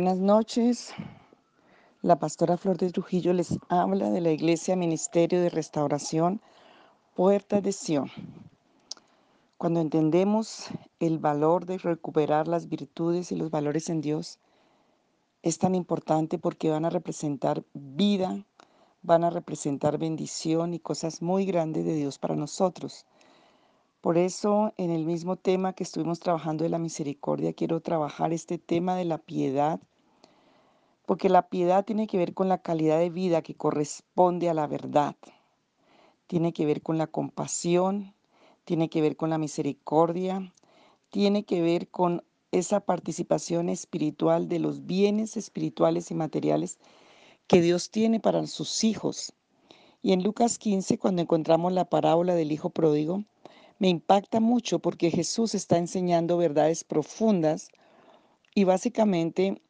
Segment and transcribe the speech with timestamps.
[0.00, 0.94] Buenas noches.
[2.00, 6.40] La pastora Flor de Trujillo les habla de la Iglesia Ministerio de Restauración
[7.14, 8.10] Puerta de Sion.
[9.58, 10.68] Cuando entendemos
[11.00, 14.38] el valor de recuperar las virtudes y los valores en Dios,
[15.42, 18.46] es tan importante porque van a representar vida,
[19.02, 23.04] van a representar bendición y cosas muy grandes de Dios para nosotros.
[24.00, 28.56] Por eso, en el mismo tema que estuvimos trabajando de la misericordia, quiero trabajar este
[28.56, 29.78] tema de la piedad,
[31.10, 34.68] porque la piedad tiene que ver con la calidad de vida que corresponde a la
[34.68, 35.16] verdad,
[36.28, 38.14] tiene que ver con la compasión,
[38.64, 40.52] tiene que ver con la misericordia,
[41.08, 46.78] tiene que ver con esa participación espiritual de los bienes espirituales y materiales
[47.48, 49.32] que Dios tiene para sus hijos.
[50.02, 53.24] Y en Lucas 15, cuando encontramos la parábola del Hijo Pródigo,
[53.80, 57.68] me impacta mucho porque Jesús está enseñando verdades profundas
[58.54, 59.60] y básicamente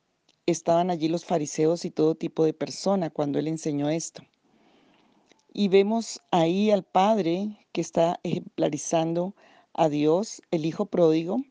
[0.50, 4.22] estaban allí los fariseos y todo tipo de persona cuando él enseñó esto.
[5.52, 9.34] Y vemos ahí al Padre que está ejemplarizando
[9.74, 11.42] a Dios, el Hijo pródigo.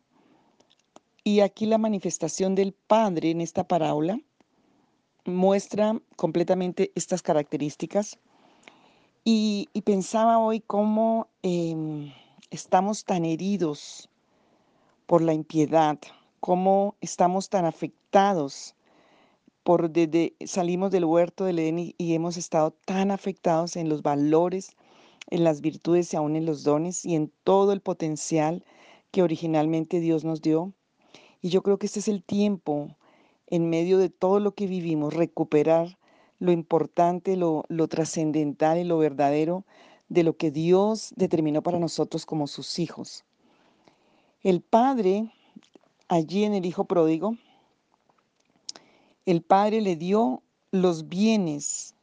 [1.24, 4.20] Y aquí la manifestación del Padre en esta parábola
[5.26, 8.18] muestra completamente estas características.
[9.24, 11.28] Y, pensaba hoy cómo...
[11.44, 12.12] Em,
[12.52, 14.10] estamos tan heridos
[15.06, 16.00] por la impiedad,
[16.40, 18.76] cómo estamos tan afectados
[19.70, 24.02] por desde salimos del huerto del Edén y, y, hemos estado tan afectados en los
[24.02, 24.76] valores,
[25.28, 28.66] en las virtudes y aún en los dones y en todo el potencial
[29.12, 30.74] que originalmente Dios nos dio.
[31.40, 32.98] Y yo creo que este es el tiempo,
[33.46, 36.00] en medio de todo lo que vivimos, recuperar
[36.40, 39.66] lo importante, lo, lo trascendental y lo verdadero
[40.08, 43.24] de lo que Dios determinó para nosotros como sus hijos.
[44.42, 45.32] El Padre,
[46.08, 47.36] allí en el Hijo Pródigo,
[49.30, 50.42] el Padre le dio
[50.72, 51.94] los bienes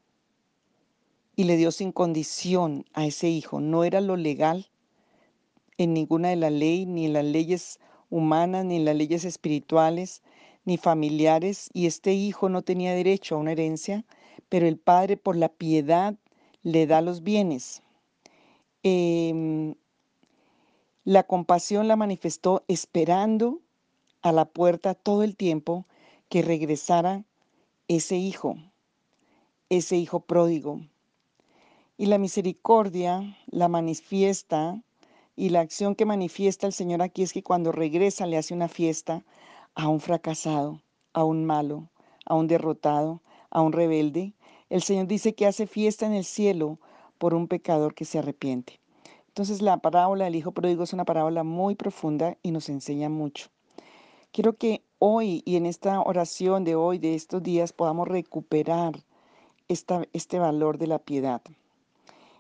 [1.34, 3.58] y le dio sin condición a ese hijo.
[3.58, 4.68] No era lo legal
[5.76, 10.22] en ninguna de las leyes, ni en las leyes humanas, ni en las leyes espirituales,
[10.64, 14.04] ni familiares, y este hijo no tenía derecho a una herencia,
[14.48, 16.14] pero el Padre por la piedad
[16.62, 17.82] le da los bienes.
[18.84, 19.74] Em,
[21.02, 23.62] la compasión la manifestó esperando
[24.22, 25.86] a la puerta todo el tiempo
[26.28, 27.24] que regresara
[27.88, 28.56] ese hijo,
[29.68, 30.80] ese hijo pródigo.
[31.98, 34.82] Y la misericordia la manifiesta
[35.34, 38.68] y la acción que manifiesta el Señor aquí es que cuando regresa le hace una
[38.68, 39.24] fiesta
[39.74, 40.82] a un fracasado,
[41.12, 41.88] a un malo,
[42.24, 44.34] a un derrotado, a un rebelde.
[44.68, 46.78] El Señor dice que hace fiesta en el cielo
[47.18, 48.80] por un pecador que se arrepiente.
[49.28, 53.48] Entonces la parábola del Hijo Pródigo es una parábola muy profunda y nos enseña mucho.
[54.32, 58.94] Quiero que hoy y en esta oración de hoy, de estos días, podamos recuperar
[59.68, 61.42] esta, este valor de la piedad.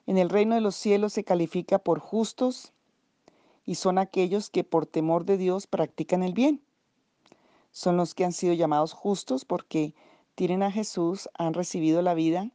[0.06, 2.72] En el reino de los cielos se califica por justos
[3.64, 6.62] y son aquellos que por temor de Dios practican el bien.
[7.72, 9.94] Son los que han sido llamados justos porque
[10.34, 12.50] tienen a Jesús, han recibido la vida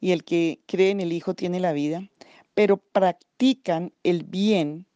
[0.00, 2.08] y el que cree en el Hijo tiene la vida,
[2.54, 4.86] pero practican el bien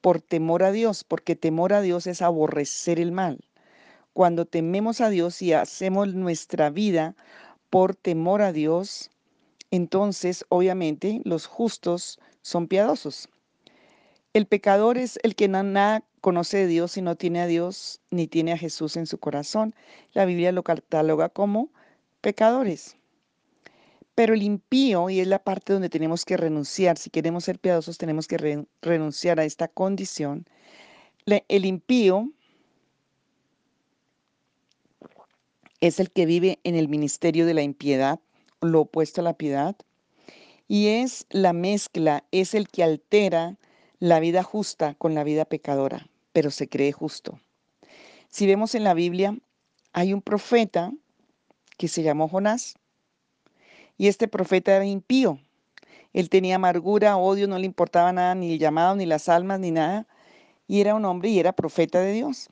[0.00, 3.40] por temor a Dios, porque temor a Dios es aborrecer el mal.
[4.20, 7.16] Cuando tememos a Dios y hacemos nuestra vida
[7.70, 9.10] por temor a Dios,
[9.70, 13.30] entonces obviamente los justos son piadosos.
[14.34, 18.26] El pecador es el que nada conoce de Dios y no tiene a Dios ni
[18.26, 19.74] tiene a Jesús en su corazón.
[20.12, 21.70] La Biblia lo cataloga como
[22.20, 22.98] pecadores.
[24.14, 27.96] Pero el impío, y es la parte donde tenemos que renunciar, si queremos ser piadosos
[27.96, 30.44] tenemos que renunciar a esta condición,
[31.24, 32.30] el impío
[35.80, 38.20] es el que vive en el ministerio de la impiedad,
[38.60, 39.76] lo opuesto a la piedad,
[40.68, 43.56] y es la mezcla, es el que altera
[43.98, 47.40] la vida justa con la vida pecadora, pero se cree justo.
[48.28, 49.36] Si vemos en la Biblia,
[49.92, 50.92] hay un profeta
[51.76, 52.74] que se llamó Jonás,
[53.96, 55.38] y este profeta era impío.
[56.12, 59.70] Él tenía amargura, odio, no le importaba nada, ni el llamado, ni las almas, ni
[59.70, 60.06] nada.
[60.66, 62.48] Y era un hombre y era profeta de Dios.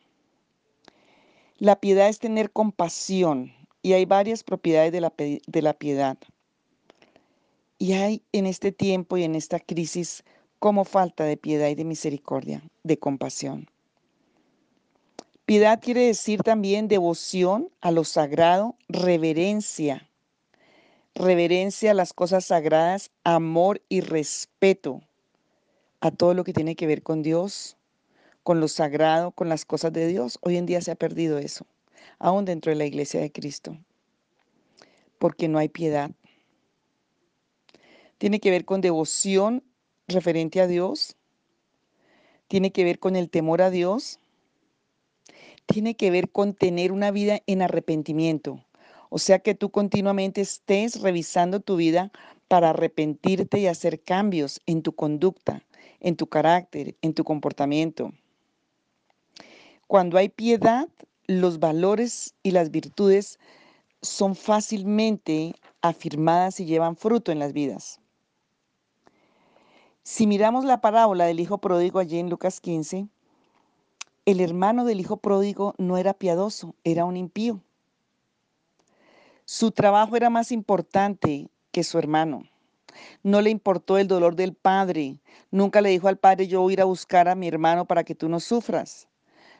[1.58, 3.52] La piedad es tener compasión.
[3.82, 6.18] Y hay varias propiedades de la, de la piedad.
[7.78, 10.24] Y hay en este tiempo y en esta crisis
[10.58, 13.68] como falta de piedad y de misericordia, de compasión.
[15.46, 20.10] Piedad quiere decir también devoción a lo sagrado, reverencia,
[21.14, 25.00] reverencia a las cosas sagradas, amor y respeto
[26.00, 27.77] a todo lo que tiene que ver con Dios,
[28.48, 30.38] con lo sagrado, con las cosas de Dios.
[30.40, 31.66] Hoy en día se ha perdido eso.
[32.18, 33.76] aún dentro de la iglesia de Cristo,
[35.18, 36.12] porque no hay piedad.
[38.16, 39.62] Tiene que ver con devoción
[40.06, 41.14] referente a Dios,
[42.46, 44.18] tiene que ver con el temor a Dios,
[45.66, 48.64] tiene que ver con tener una vida en arrepentimiento.
[49.10, 52.12] O sea que tú continuamente estés revisando tu vida
[52.48, 55.66] para arrepentirte y hacer cambios en tu conducta,
[56.00, 58.14] en tu carácter, en tu comportamiento.
[59.88, 60.86] Cuando hay piedad,
[61.26, 63.38] los valores y las virtudes
[64.02, 67.98] son fácilmente afirmadas y llevan fruto en las vidas.
[70.02, 73.08] Si miramos la parábola del hijo pródigo allí en Lucas 15,
[74.26, 77.62] el hermano del hijo pródigo no era piadoso, era un impío.
[79.46, 82.42] Su trabajo era más importante que su hermano.
[83.22, 85.18] No le importó el dolor del padre.
[85.50, 88.04] Nunca le dijo al padre, yo voy a ir a buscar a mi hermano para
[88.04, 89.08] que tú no sufras.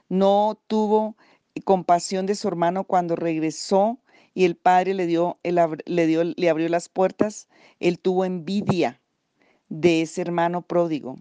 [0.08, 1.16] No tuvo
[1.64, 3.98] compasión de su hermano cuando regresó
[4.34, 7.48] y el padre le dio, le le abrió las puertas.
[7.80, 9.00] Él tuvo envidia
[9.68, 11.16] de ese hermano pródigo.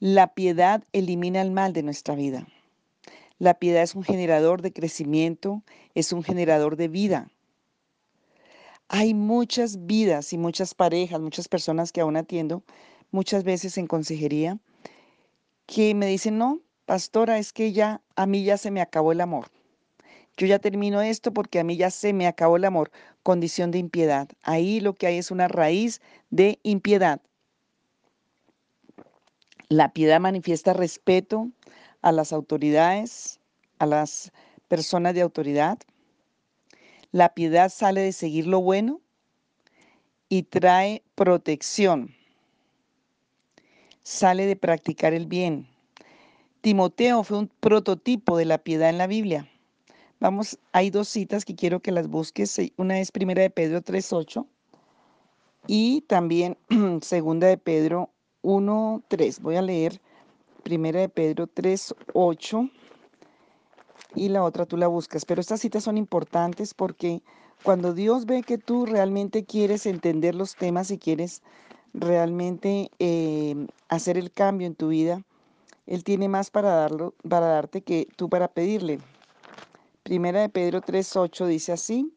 [0.00, 2.46] La piedad elimina el mal de nuestra vida.
[3.38, 5.62] La piedad es un generador de crecimiento,
[5.94, 7.30] es un generador de vida.
[8.88, 12.62] Hay muchas vidas y muchas parejas, muchas personas que aún atiendo,
[13.10, 14.58] muchas veces en consejería,
[15.66, 19.20] que me dicen, no, pastora, es que ya a mí ya se me acabó el
[19.20, 19.50] amor.
[20.36, 22.90] Yo ya termino esto porque a mí ya se me acabó el amor.
[23.22, 24.28] Condición de impiedad.
[24.42, 26.00] Ahí lo que hay es una raíz
[26.30, 27.20] de impiedad.
[29.68, 31.50] La piedad manifiesta respeto
[32.02, 33.40] a las autoridades,
[33.78, 34.32] a las
[34.68, 35.78] personas de autoridad.
[37.10, 39.00] La piedad sale de seguir lo bueno
[40.28, 42.14] y trae protección.
[44.02, 45.71] Sale de practicar el bien.
[46.62, 49.48] Timoteo fue un prototipo de la piedad en la Biblia.
[50.20, 52.56] Vamos, hay dos citas que quiero que las busques.
[52.76, 54.46] Una es Primera de Pedro 3.8
[55.66, 56.56] y también
[57.02, 58.10] Segunda de Pedro
[58.42, 59.40] 1, 3.
[59.40, 60.00] Voy a leer
[60.62, 62.70] Primera de Pedro 3, 8
[64.14, 65.24] y la otra tú la buscas.
[65.24, 67.22] Pero estas citas son importantes porque
[67.64, 71.42] cuando Dios ve que tú realmente quieres entender los temas y quieres
[71.92, 75.24] realmente eh, hacer el cambio en tu vida,
[75.86, 79.00] Él tiene más para, darlo, para darte que tú para pedirle.
[80.02, 82.12] Primera de Pedro 3, 8 dice así.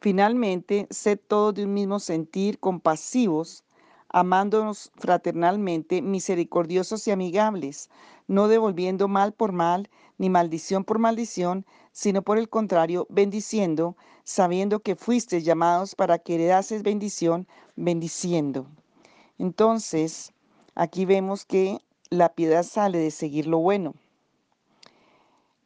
[0.00, 3.64] Finalmente, sed todos de un mismo sentir, compasivos,
[4.08, 7.90] amándonos fraternalmente, misericordiosos y amigables,
[8.26, 14.80] no devolviendo mal por mal, ni maldición por maldición, sino por el contrario, bendiciendo, sabiendo
[14.80, 17.46] que fuisteis llamados para que heredases bendición,
[17.76, 18.66] bendiciendo.
[19.38, 20.32] Entonces,
[20.74, 23.94] aquí vemos que la piedad sale de seguir lo bueno.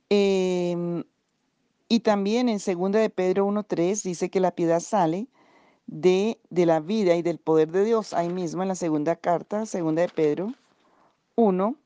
[0.09, 1.05] Em,
[1.89, 5.29] y también en 2 de Pedro 1.3 dice que la piedad sale
[5.87, 8.13] de, la vida y del poder de Dios.
[8.13, 10.53] Ahí mismo en la segunda carta, segunda de Pedro
[11.37, 11.77] 1,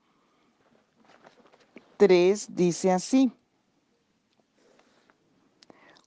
[1.96, 3.32] 3 dice así.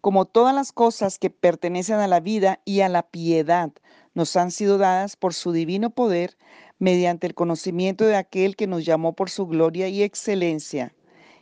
[0.01, 3.71] Como todas las cosas que pertenecen a la vida y a la piedad
[4.13, 6.37] nos han sido dadas por su divino poder
[6.79, 10.93] mediante el conocimiento de aquel que nos llamó por su gloria y excelencia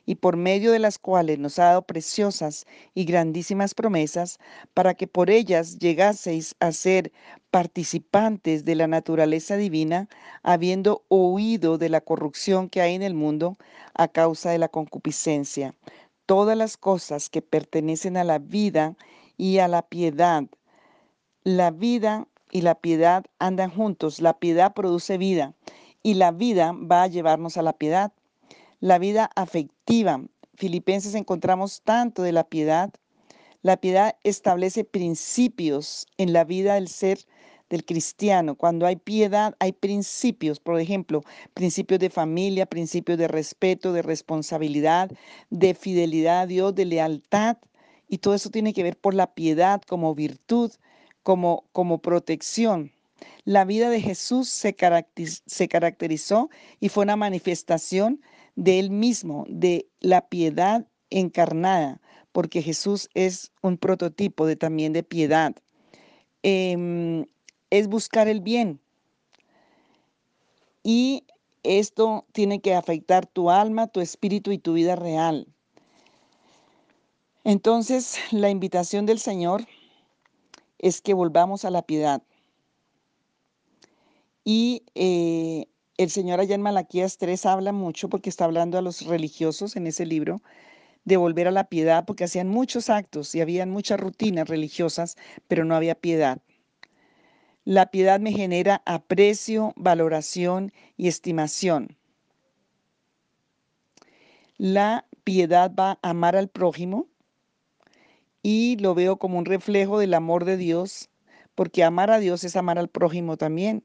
[0.08, 2.66] y por medio de las cuales nos ha dado preciosas
[2.96, 4.40] y grandísimas promesas,
[4.74, 7.12] para que por ellas llegaseis a ser
[7.52, 10.08] participantes de la naturaleza divina,
[10.44, 13.58] habiendo oído de la corrupción que hay en el mundo
[13.94, 15.76] a causa de la concupiscencia.
[16.26, 18.96] Todas las cosas que pertenecen a la vida
[19.36, 20.46] y a la piedad.
[21.44, 24.22] La vida y la piedad andan juntos.
[24.22, 25.54] La piedad produce vida
[26.04, 28.12] y la vida va a llevarnos a la piedad
[28.80, 30.22] la vida afectiva.
[30.56, 32.94] Filipenses encontramos tanto de la piedad.
[33.62, 37.20] La piedad establece principios en la vida del ser
[37.70, 38.56] del cristiano.
[38.56, 41.24] Cuando hay piedad, hay principios, por ejemplo,
[41.54, 45.12] principios de familia, principios de respeto, de responsabilidad,
[45.50, 47.58] de fidelidad a Dios, de lealtad.
[48.08, 50.72] Y todo eso tiene que ver por la piedad como virtud,
[51.28, 52.94] como, como protección.
[53.44, 58.22] La vida de Jesús se, caracterizó y fue una manifestación
[58.56, 62.00] de Él mismo, de la piedad encarnada,
[62.32, 65.54] porque Jesús es un prototipo de, también de piedad.
[66.44, 67.26] Em,
[67.72, 68.80] es buscar el bien.
[70.82, 71.26] Y
[71.64, 75.46] esto tiene que afectar tu alma, tu espíritu y tu vida real.
[77.44, 79.68] Entonces, la invitación del Señor
[80.80, 82.22] es que volvamos a la piedad.
[84.44, 85.66] Y eh,
[85.98, 89.88] el Señor allá en Malaquías 3 habla mucho porque está hablando a los religiosos en
[89.88, 90.42] ese libro
[91.06, 95.18] de volver a la piedad porque hacían muchos actos y habían muchas rutinas religiosas,
[95.48, 96.40] pero no había piedad.
[97.64, 101.98] La piedad me genera aprecio, valoración y estimación.
[104.58, 107.08] La piedad va a amar al prójimo
[108.50, 111.10] y lo veo como un reflejo del amor de Dios,
[111.54, 113.84] porque amar a Dios es amar al prójimo también.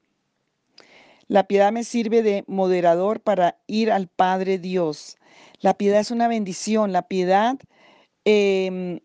[1.27, 5.17] La piedad me sirve de moderador para ir al Padre Dios.
[5.59, 6.93] La piedad es una bendición.
[6.93, 7.59] La piedad
[8.25, 9.01] em,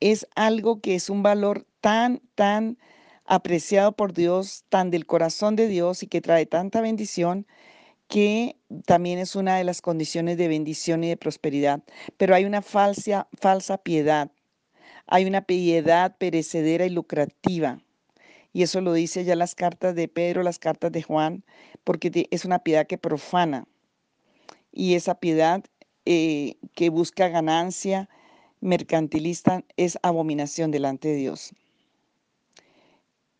[0.00, 2.76] es algo que es un valor tan, tan
[3.24, 7.46] apreciado por Dios, tan del corazón de Dios y que trae tanta bendición
[8.08, 11.82] que también es una de las condiciones de bendición y de prosperidad.
[12.16, 14.30] Pero hay una falsa, falsa piedad.
[15.06, 17.80] Hay una piedad perecedera y lucrativa.
[18.52, 21.44] Y eso lo dice ya las cartas de Pedro, las cartas de Juan,
[21.84, 23.66] porque es una piedad que profana.
[24.72, 25.62] Y esa piedad
[26.04, 28.08] eh, que busca ganancia
[28.60, 31.52] mercantilista es abominación delante de Dios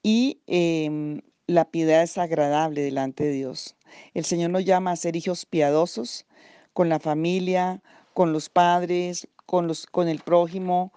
[0.06, 3.76] y em, la piedad es agradable delante de Dios.
[4.14, 6.26] El Señor nos llama a ser hijos piadosos
[6.72, 7.82] con la familia,
[8.14, 10.92] con los padres, con, los, con el prójimo,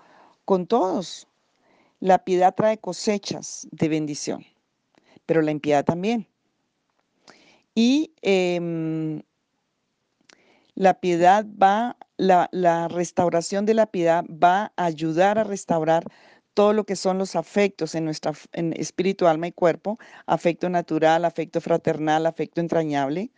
[0.45, 1.27] con todos.
[1.99, 4.45] La piedad trae cosechas de bendición,
[5.25, 6.27] pero la impiedad también.
[7.75, 9.21] Y em,
[10.73, 16.05] la piedad va, la, la restauración de la piedad va a ayudar a restaurar
[16.59, 21.23] todo lo que son los afectos en nuestra en espíritu, alma y cuerpo, afecto natural,
[21.23, 23.31] afecto fraternal, afecto entrañable,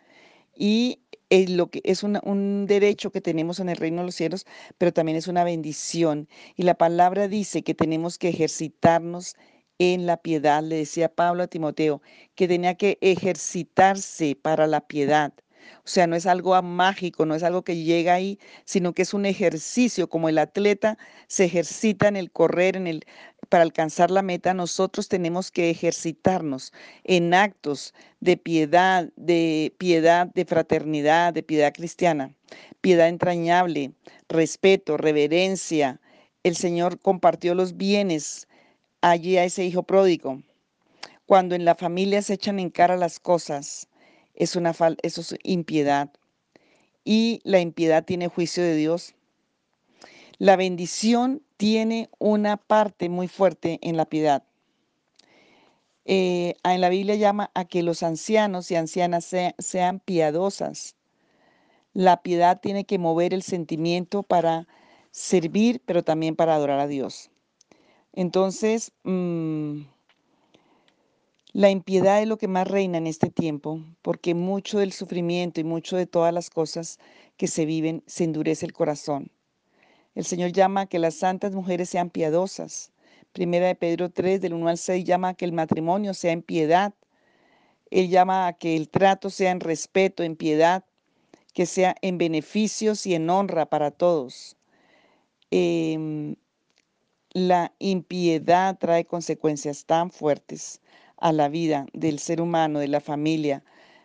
[0.56, 4.48] y es lo que es un derecho que tenemos en el reino de los cielos,
[4.80, 6.28] pero también es una bendición.
[6.56, 9.36] Y la palabra dice que tenemos que ejercitarnos
[9.78, 10.64] en la piedad.
[10.64, 12.02] Le decía Pablo a Timoteo
[12.34, 15.32] que tenía que ejercitarse para la piedad.
[15.80, 19.14] O sea, no es algo mágico, no es algo que llega ahí, sino que es
[19.14, 23.06] un ejercicio, como el atleta se ejercita en el correr, en el
[23.52, 26.72] para alcanzar la meta, nosotros tenemos que ejercitarnos
[27.04, 32.34] en actos de piedad, de piedad, de fraternidad, de piedad cristiana,
[32.80, 33.92] piedad entrañable,
[34.30, 36.00] respeto, reverencia.
[36.44, 38.48] El Señor compartió los bienes
[39.02, 40.42] allí a ese hijo pródigo.
[41.26, 43.90] Cuando en la familia se echan en cara las cosas,
[44.36, 46.12] es una eso es impiedad.
[47.04, 49.16] Y la impiedad tiene juicio de Dios.
[50.38, 54.44] La bendición tiene una parte muy fuerte en la piedad.
[56.06, 60.96] Eh, en la Biblia llama a que los ancianos y ancianas sean piadosas.
[61.94, 64.68] La piedad tiene que mover el sentimiento para
[65.12, 67.30] servir, pero también para adorar a Dios.
[68.14, 69.82] Entonces, mm,
[71.54, 75.66] la impiedad es lo que más reina en este tiempo, porque mucho del sufrimiento y
[75.66, 76.98] mucho de todas las cosas
[77.36, 79.32] que se viven se endurece el corazón.
[80.16, 82.92] El Señor llama a que las santas mujeres sean piadosas.
[83.34, 86.42] Primera de Pedro 3, del 1 al 6, llama a que el matrimonio sea en
[86.42, 86.94] piedad.
[87.90, 90.86] Él llama a que el trato sea en respeto, en piedad,
[91.54, 94.56] que sea en beneficios y en honra para todos.
[95.50, 96.36] Em,
[97.34, 100.82] la impiedad trae consecuencias tan fuertes
[101.22, 103.64] a la vida del ser humano, de la familia,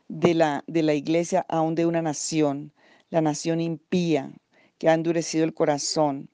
[0.09, 2.73] de la, de la iglesia, aún de una nación,
[3.11, 4.33] la nación impía,
[4.79, 6.29] que ha endurecido el corazón.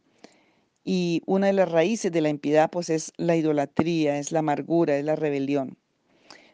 [0.85, 4.99] Y una de las raíces de la impiedad, pues es la idolatría, es la amargura,
[4.99, 5.79] es la rebelión.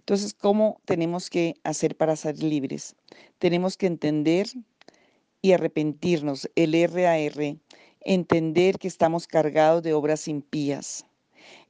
[0.00, 2.94] Entonces, ¿cómo tenemos que hacer para ser libres?
[3.38, 4.46] Tenemos que entender
[5.40, 7.56] y arrepentirnos, el RAR,
[8.00, 11.06] entender que estamos cargados de obras impías,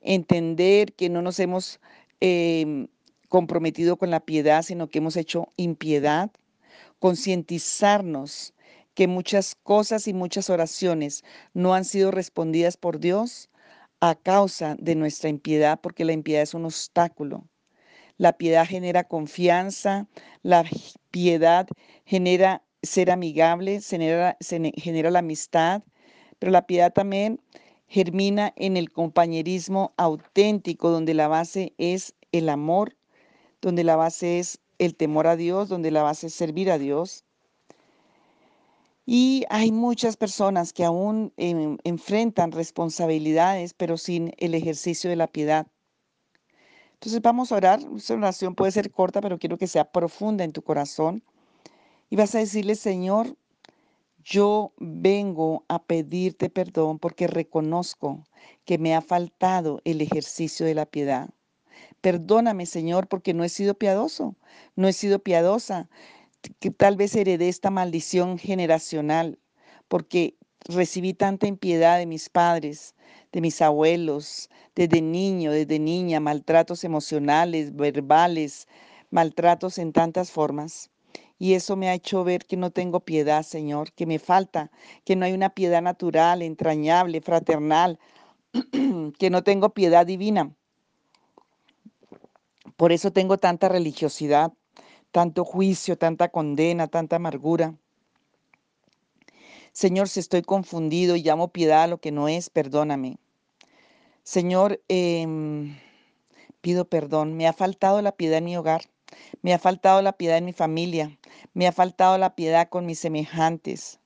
[0.00, 1.80] entender que no nos hemos
[2.20, 2.88] Em,
[3.28, 6.30] comprometido con la piedad, sino que hemos hecho impiedad,
[6.98, 8.54] concientizarnos
[8.94, 11.22] que muchas cosas y muchas oraciones
[11.54, 13.50] no han sido respondidas por Dios
[14.00, 17.46] a causa de nuestra impiedad, porque la impiedad es un obstáculo.
[18.16, 20.08] La piedad genera confianza,
[20.42, 20.64] la
[21.12, 21.68] piedad
[22.04, 25.82] genera ser amigable, genera, genera la amistad,
[26.40, 27.40] pero la piedad también
[27.88, 32.97] germina en el compañerismo auténtico, donde la base es el amor,
[33.61, 37.25] donde la base es el temor a Dios, donde la base es servir a Dios.
[39.07, 45.66] Y hay muchas personas que aún enfrentan responsabilidades, pero sin el ejercicio de la piedad.
[46.92, 47.80] Entonces vamos a orar.
[47.97, 51.23] Esta oración puede ser corta, pero quiero que sea profunda en tu corazón.
[52.11, 53.35] Y vas a decirle, Señor,
[54.28, 58.25] yo vengo a pedirte perdón porque reconozco
[58.66, 61.30] que me ha faltado el ejercicio de la piedad.
[62.02, 64.37] Perdóname, Señor, porque no he sido piadoso,
[64.76, 65.88] no he sido piadosa,
[66.61, 69.38] que tal vez heredé esta maldición generacional,
[69.88, 72.94] porque recibí tanta impiedad de mis padres,
[73.32, 78.68] de mis abuelos, desde niño, desde niña, maltratos emocionales, verbales,
[79.11, 80.90] maltratos en tantas formas.
[81.38, 84.71] Y eso me ha hecho ver que no tengo piedad, Señor, que me falta,
[85.04, 87.99] que no hay una piedad natural, entrañable, fraternal,
[89.18, 90.54] que no tengo piedad divina.
[92.76, 94.52] Por eso tengo tanta religiosidad,
[95.12, 97.75] tanto juicio, tanta condena, tanta amargura.
[99.73, 103.18] Señor, si estoy confundido y llamo piedad a lo que no es, perdóname.
[104.25, 105.78] Señor, em,
[106.61, 107.37] pido perdón.
[107.37, 108.83] Me ha faltado la piedad en mi hogar.
[109.42, 111.18] Me ha faltado la piedad en mi familia.
[111.54, 114.00] Me ha faltado la piedad con mis semejantes.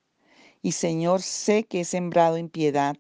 [0.62, 2.97] Y Señor, sé que he sembrado impiedad.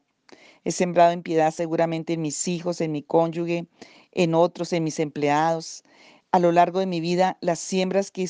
[0.64, 3.66] He sembrado impiedad seguramente en mis hijos, en mi cónyuge,
[4.12, 5.84] en otros, en mis empleados,
[6.32, 8.26] a lo largo de mi vida las siembras que,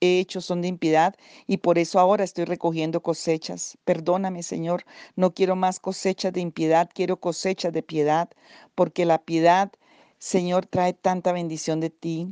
[0.00, 1.16] he hecho son de impiedad
[1.48, 3.76] y por eso ahora estoy recogiendo cosechas.
[3.84, 4.84] Perdóname, Señor,
[5.16, 8.30] no quiero más cosechas de impiedad, quiero cosechas de piedad,
[8.76, 9.72] porque la piedad,
[10.18, 12.28] Señor, trae tanta bendición de ti.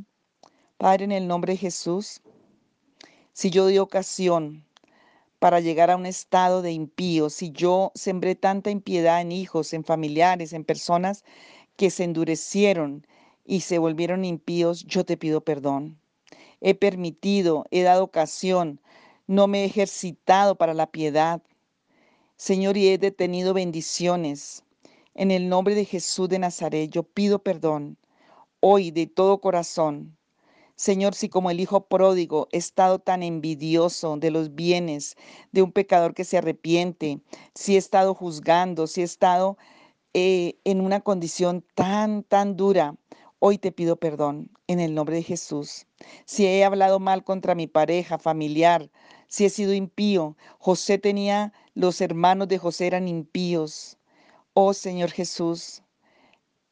[0.85, 2.21] Padre, en el nombre de Jesús,
[3.33, 4.63] si yo di ocasión
[5.39, 9.83] para llegar a un estado de impío, si yo sembré tanta impiedad en hijos, en
[9.83, 11.23] familiares, en personas
[11.75, 13.07] que se endurecieron,
[13.43, 15.99] y se volvieron impíos, yo te pido perdón.
[16.61, 18.79] He permitido, he dado ocasión,
[19.25, 21.41] no me he ejercitado para la piedad.
[22.37, 24.63] Señor, y he detenido bendiciones.
[25.15, 27.97] En el nombre de Jesús de Nazaret, yo pido perdón
[28.59, 30.15] hoy de todo corazón.
[30.75, 35.15] Señor, si como el Hijo pródigo he estado tan envidioso de los bienes
[35.51, 37.19] de un pecador que se arrepiente,
[37.53, 39.57] si he estado juzgando, si he estado
[40.13, 42.95] eh, en una condición tan, tan dura,
[43.47, 45.85] Hoy te pido perdón en el nombre de Jesús.
[46.25, 48.89] Si he hablado mal contra mi pareja, familiar,
[49.27, 53.99] si he sido impío, José tenía, los hermanos de José eran impíos.
[54.53, 55.83] Oh Señor Jesús,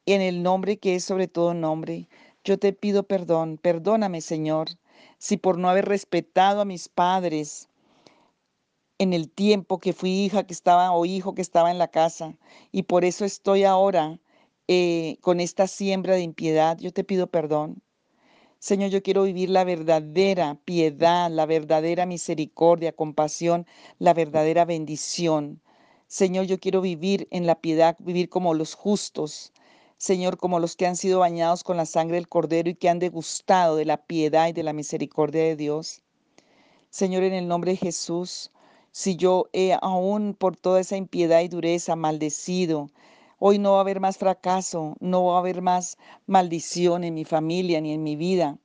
[0.07, 2.07] en el nombre que es sobre todo nombre,
[2.43, 3.57] yo te pido perdón.
[3.57, 4.69] Perdóname, Señor,
[5.17, 7.69] si por no haber respetado a mis padres
[8.97, 12.37] en el tiempo que fui hija que estaba o hijo que estaba en la casa
[12.71, 14.19] y por eso estoy ahora
[14.67, 17.81] eh, con esta siembra de impiedad, yo te pido perdón.
[18.59, 23.67] Señor, yo quiero vivir la verdadera piedad, la verdadera misericordia, compasión,
[23.99, 25.61] la verdadera bendición.
[26.07, 29.51] Señor, yo quiero vivir en la piedad, vivir como los justos.
[30.03, 32.99] Señor, como los que han sido bañados con la sangre del Cordero y que han
[32.99, 36.01] degustado de la piedad y de la misericordia de Dios.
[36.89, 38.51] Señor, en el nombre de Jesús,
[38.91, 42.89] si yo he aún por toda esa impiedad y dureza maldecido,
[43.39, 47.23] Hoy no va a haber más fracaso, no va a haber más maldición en mi
[47.23, 48.57] familia ni en mi vida.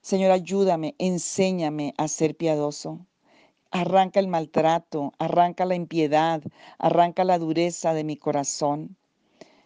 [0.00, 3.04] Señor, ayúdame, enséñame a ser piadoso.
[3.72, 6.40] Arranca el maltrato, arranca la impiedad,
[6.78, 8.96] arranca la dureza de mi corazón.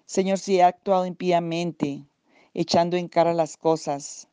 [0.07, 2.05] Señor, si he actuado impíamente,
[2.55, 4.29] echando en cara las cosas,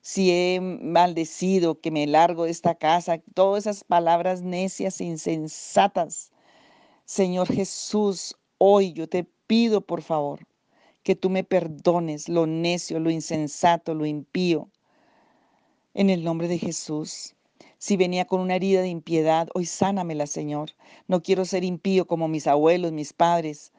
[0.00, 6.32] si he maldecido que me largo de esta casa, todas esas palabras necias e insensatas.
[7.04, 10.40] Señor Jesús, hoy yo te pido, por favor,
[11.04, 14.68] que tú me perdones lo necio, lo insensato, lo impío.
[15.94, 17.36] En el nombre de Jesús.
[17.78, 20.70] Si venía con una herida de impiedad, hoy sánamela, Señor.
[21.06, 23.72] No quiero ser impío como mis abuelos, mis padres.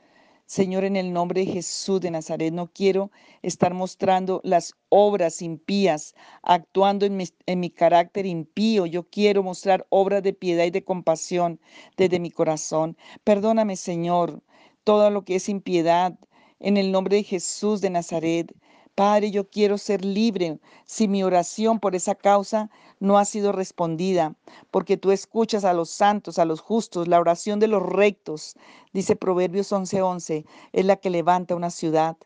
[0.45, 6.15] Señor, en el nombre de Jesús de Nazaret, no quiero estar mostrando las obras impías,
[6.41, 8.85] actuando en mi, en mi, carácter impío.
[8.85, 11.59] Yo quiero mostrar obras de piedad y de compasión
[11.97, 12.97] desde mi corazón.
[13.23, 14.43] Perdóname, Señor,
[14.83, 16.19] todo lo que es impiedad.
[16.59, 18.53] En el nombre de Jesús de Nazaret,
[18.95, 20.59] Padre, yo quiero ser libre.
[20.85, 24.35] Si mi oración por esa causa no ha sido respondida,
[24.69, 28.55] porque tú escuchas a los santos, a los justos, la oración de los rectos,
[28.93, 32.17] dice Proverbios 11:11, es la que levanta una ciudad,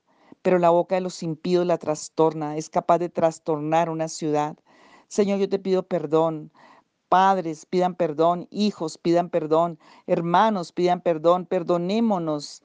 [0.41, 4.58] pero la boca de los impíos la trastorna, es capaz de trastornar una ciudad.
[5.08, 6.51] Señor, yo te pido perdón.
[7.10, 12.62] Padres pidan perdón, hijos pidan perdón, hermanos pidan perdón, perdonémonos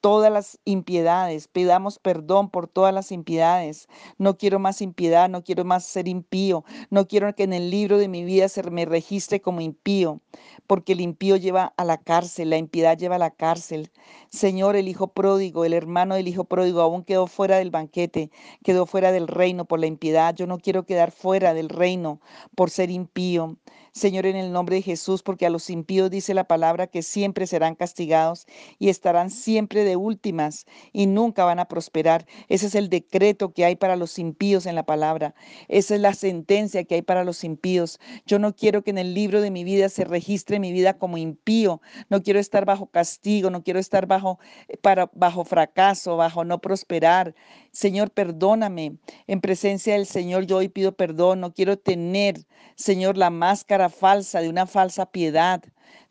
[0.00, 3.88] todas las impiedades, pidamos perdón por todas las impiedades.
[4.18, 7.98] No quiero más impiedad, no quiero más ser impío, no quiero que en el libro
[7.98, 10.20] de mi vida se me registre como impío,
[10.66, 13.90] porque el impío lleva a la cárcel, la impiedad lleva a la cárcel.
[14.30, 18.30] Señor, el hijo pródigo, el hermano del hijo pródigo aún quedó fuera del banquete,
[18.64, 20.34] quedó fuera del reino por la impiedad.
[20.34, 22.20] Yo no quiero quedar fuera del reino
[22.54, 23.56] por ser impío.
[23.92, 27.46] Señor, en el nombre de Jesús, porque a los impíos dice la palabra que siempre
[27.46, 28.46] serán castigados
[28.78, 32.26] y estarán siempre de últimas y nunca van a prosperar.
[32.48, 35.34] Ese es el decreto que hay para los impíos en la palabra.
[35.68, 37.98] Esa es la sentencia que hay para los impíos.
[38.26, 41.18] Yo no quiero que en el libro de mi vida se registre mi vida como
[41.18, 41.80] impío.
[42.08, 46.60] No quiero estar bajo castigo, no quiero estar bajo, eh, para, bajo fracaso, bajo no
[46.60, 47.34] prosperar.
[47.72, 48.96] Señor, perdóname.
[49.26, 51.40] En presencia del Señor yo hoy pido perdón.
[51.40, 55.62] No quiero tener, Señor, la máscara falsa de una falsa piedad.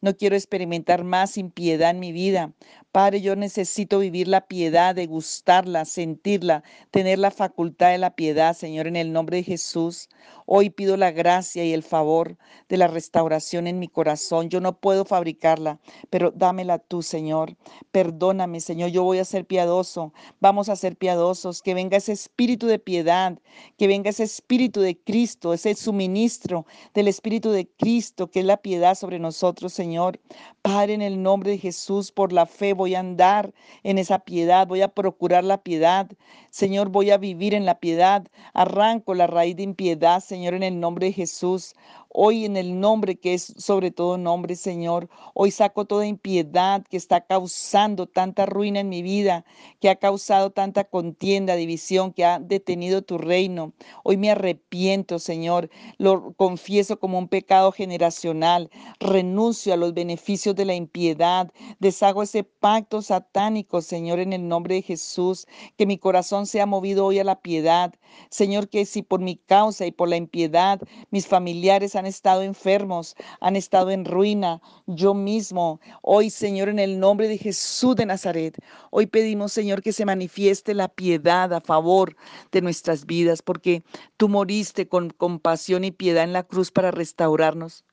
[0.01, 2.53] No quiero experimentar más impiedad en mi vida.
[2.91, 8.87] Padre, yo necesito vivir la piedad, degustarla, sentirla, tener la facultad de la piedad, Señor,
[8.87, 10.09] en el nombre de Jesús.
[10.47, 12.35] Hoy pido la gracia y el favor
[12.67, 14.49] de la restauración en mi corazón.
[14.49, 17.55] Yo no puedo fabricarla, pero dámela tú, Señor.
[17.91, 20.11] Perdóname, Señor, yo voy a ser piadoso.
[20.39, 21.61] Vamos a ser piadosos.
[21.61, 23.37] Que venga ese espíritu de piedad,
[23.77, 28.57] que venga ese espíritu de Cristo, ese suministro del espíritu de Cristo, que es la
[28.57, 30.19] piedad sobre nosotros, Señor.
[30.63, 34.65] Padre, en el nombre de Jesús, por la fe voy a andar en esa piedad,
[34.65, 36.07] voy a procurar la piedad.
[36.49, 38.25] Señor, voy a vivir en la piedad.
[38.53, 41.75] Arranco la raíz de impiedad, Señor, en el nombre de Jesús.
[42.11, 46.97] Hoy en el nombre que es sobre todo nombre, Señor, hoy saco toda impiedad que
[46.97, 49.45] está causando tanta ruina en mi vida,
[49.79, 53.73] que ha causado tanta contienda, división, que ha detenido tu reino.
[54.03, 55.69] Hoy me arrepiento, Señor,
[55.99, 62.43] lo confieso como un pecado generacional, renuncio a los beneficios de la impiedad, deshago ese
[62.43, 65.45] pacto satánico, Señor, en el nombre de Jesús,
[65.77, 67.93] que mi corazón sea movido hoy a la piedad.
[68.31, 73.15] Señor, que si por mi causa y por la impiedad mis familiares han estado enfermos,
[73.39, 74.61] han estado en ruina.
[74.87, 78.57] Yo mismo, hoy Señor, en el nombre de Jesús de Nazaret,
[78.89, 82.15] hoy pedimos Señor que se manifieste la piedad a favor
[82.51, 83.83] de nuestras vidas, porque
[84.17, 87.83] tú moriste con compasión y piedad en la cruz para restaurarnos.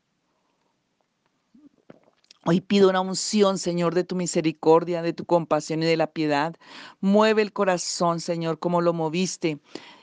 [2.48, 6.54] Hoy pido una unción, Señor, de tu misericordia, de tu compasión y de la piedad.
[7.00, 9.58] Mueve el corazón, Señor, como lo moviste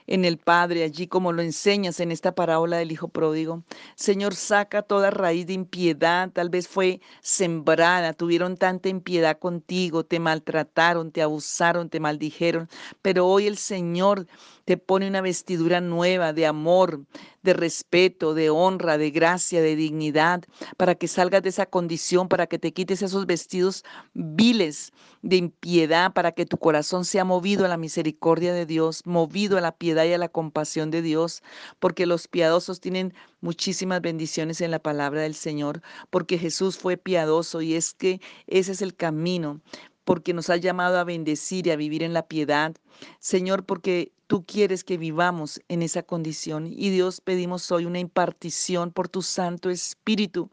[0.07, 3.63] en el Padre, allí como lo enseñas en esta parábola del Hijo Pródigo.
[3.95, 10.19] Señor, saca toda raíz de impiedad, tal vez fue sembrada, tuvieron tanta impiedad contigo, te
[10.19, 12.69] maltrataron, te abusaron, te maldijeron,
[13.01, 14.27] pero hoy el Señor
[14.65, 17.01] te pone una vestidura nueva de amor,
[17.43, 20.43] de respeto, de honra, de gracia, de dignidad,
[20.77, 26.13] para que salgas de esa condición, para que te quites esos vestidos viles de impiedad,
[26.13, 30.06] para que tu corazón sea movido a la misericordia de Dios, movido a la piedad
[30.06, 31.43] y a la compasión de Dios,
[31.79, 37.62] porque los piadosos tienen muchísimas bendiciones en la palabra del Señor, porque Jesús fue piadoso
[37.62, 39.62] y es que ese es el camino
[40.03, 42.75] porque nos has llamado a bendecir y a vivir en la piedad.
[43.19, 46.67] Señor, porque tú quieres que vivamos en esa condición.
[46.67, 50.49] Y Dios pedimos hoy una impartición por tu Santo Espíritu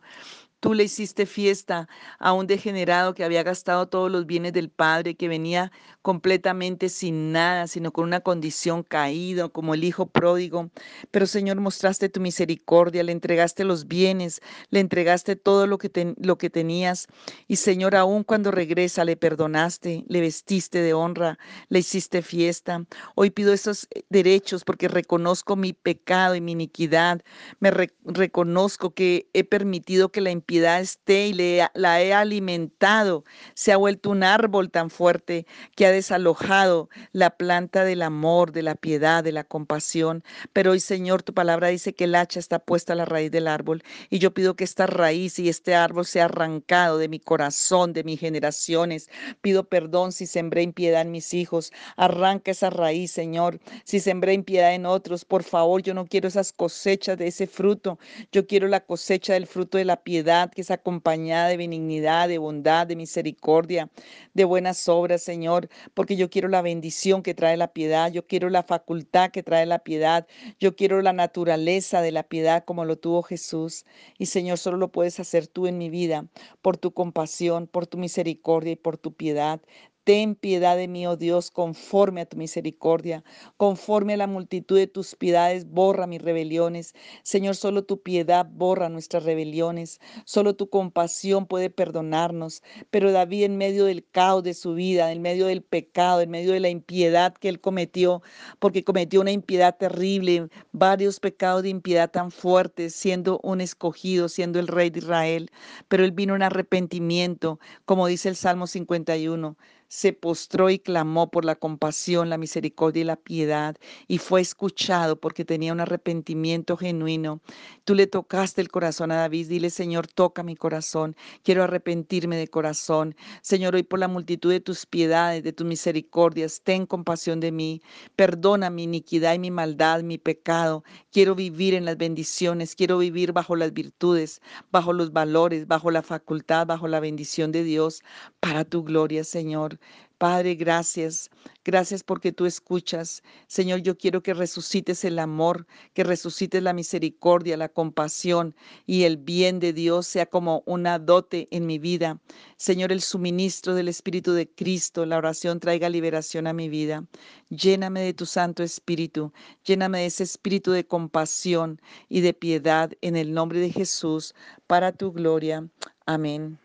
[0.61, 5.15] Tú le hiciste fiesta a un degenerado que había gastado todos los bienes del Padre,
[5.15, 10.71] que venía completamente sin nada, sino con una condición caída, como el Hijo pródigo.
[11.11, 16.37] Pero Señor, mostraste tu misericordia, le entregaste los bienes, le entregaste todo lo que, lo
[16.37, 17.07] que tenías.
[17.49, 22.85] Y Señor, aún cuando regresa, le perdonaste, le vestiste de honra, le hiciste fiesta.
[23.15, 27.23] Hoy pido esos eh, derechos porque reconozco mi pecado y mi iniquidad.
[27.61, 27.71] Me
[28.05, 33.25] reconozco que he permitido que la piedad esté y la he alimentado.
[33.55, 38.65] Se ha vuelto un árbol tan fuerte que ha desalojado la planta del amor, de
[38.65, 40.25] la piedad, de la compasión.
[40.53, 43.47] Pero hoy, Señor, tu palabra dice que el hacha está puesta a la raíz del
[43.47, 43.85] árbol.
[44.09, 48.03] Y yo pido que esta raíz y este árbol sea arrancado de mi corazón, de
[48.03, 49.09] mis generaciones.
[49.43, 51.73] Pido perdón si sembré impiedad en mis hijos.
[51.97, 53.61] Arranca esa raíz, Señor.
[53.85, 58.01] Si sembré impiedad en otros, por favor, yo no quiero esas cosechas de ese fruto.
[58.33, 62.39] Yo quiero la cosecha del fruto de la piedad que es acompañada de benignidad, de
[62.39, 63.91] bondad, de misericordia,
[64.33, 68.49] de buenas obras, Señor, porque yo quiero la bendición que trae la piedad, yo quiero
[68.49, 70.27] la facultad que trae la piedad,
[70.59, 73.85] yo quiero la naturaleza de la piedad como lo tuvo Jesús.
[74.19, 76.27] Y Señor, solo lo puedes hacer tú en mi vida,
[76.63, 79.61] por tu compasión, por tu misericordia y por tu piedad.
[80.05, 83.23] Ten piedad de mí, oh Dios, conforme a tu misericordia,
[83.59, 86.95] conforme a la multitud de tus piedades, borra mis rebeliones.
[87.23, 92.63] Señor, solo tu piedad borra nuestras rebeliones, solo tu compasión puede perdonarnos.
[92.91, 96.53] Pero David, en medio del caos de su vida, en medio del pecado, en medio
[96.53, 98.23] de la impiedad que él cometió,
[98.59, 104.61] porque cometió una impiedad terrible, varios pecados de impiedad tan fuertes, siendo un escogido, siendo
[104.61, 105.51] el rey de Israel,
[105.89, 109.59] pero él vino en arrepentimiento, como dice el Salmo 51
[109.91, 113.77] se postró y clamó por la compasión, la misericordia y la piedad,
[114.07, 117.43] y fue escuchado porque tenía un arrepentimiento genuino.
[117.83, 122.47] Tú le tocaste el corazón a David, dile, Señor, toca mi corazón, quiero arrepentirme de
[122.47, 123.17] corazón.
[123.43, 127.83] Señor, hoy por la multitud de tus piedades, de tus misericordias, ten compasión de mí,
[128.15, 130.85] perdona mi iniquidad y mi maldad, mi pecado.
[131.11, 136.03] Quiero vivir en las bendiciones, quiero vivir bajo las virtudes, bajo los valores, bajo la
[136.03, 138.05] facultad, bajo la bendición de Dios,
[138.39, 139.80] para tu gloria, Señor.
[140.21, 141.31] Padre, gracias.
[141.65, 143.23] Gracias porque tú escuchas.
[143.47, 148.55] Señor, yo quiero que resucites el amor, que resucites la misericordia, la compasión
[148.85, 152.21] y el bien de Dios sea como una dote en mi vida.
[152.59, 157.07] Señor, el suministro del Espíritu de Cristo, la oración traiga liberación a mi vida.
[157.49, 159.33] Lléname de tu Santo Espíritu,
[159.65, 161.81] lléname de ese espíritu de compasión
[162.11, 164.35] y de piedad en el nombre de Jesús,
[164.67, 165.67] para tu gloria.
[166.05, 166.59] Amén.